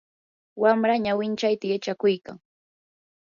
[0.61, 2.37] wamra ñawinchayta yachakuykan.